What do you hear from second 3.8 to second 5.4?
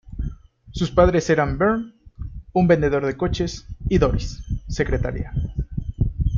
y Doris, secretaria.